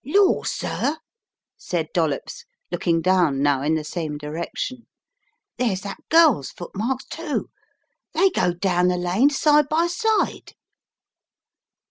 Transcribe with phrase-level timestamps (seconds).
[0.03, 0.97] "Lor', sir,"
[1.59, 4.87] said Dollops, looking down now in the same direction,
[5.59, 7.51] "there's that girl's footmarks, too.
[8.13, 10.53] They go down the lane side by side."